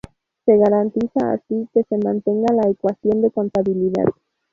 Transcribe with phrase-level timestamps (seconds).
[0.47, 4.07] Se garantiza así que se mantenga la ecuación de contabilidad.